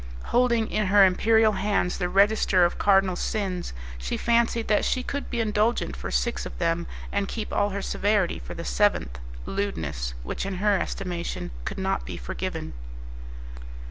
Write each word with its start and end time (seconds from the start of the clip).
Holding 0.23 0.71
in 0.71 0.87
her 0.87 1.05
imperial 1.05 1.51
hands 1.51 1.99
the 1.99 2.09
register 2.09 2.65
of 2.65 2.79
cardinal 2.79 3.15
sins, 3.15 3.71
she 3.99 4.17
fancied 4.17 4.67
that 4.67 4.83
she 4.83 5.03
could 5.03 5.29
be 5.29 5.39
indulgent 5.39 5.95
for 5.95 6.09
six 6.09 6.43
of 6.43 6.57
them, 6.57 6.87
and 7.11 7.27
keep 7.27 7.53
all 7.53 7.69
her 7.69 7.83
severity 7.83 8.39
for 8.39 8.55
the 8.55 8.65
seventh, 8.65 9.19
lewdness, 9.45 10.15
which 10.23 10.43
in 10.43 10.55
her 10.55 10.75
estimation 10.79 11.51
could 11.65 11.77
not 11.77 12.03
be 12.03 12.17
forgiven. 12.17 12.73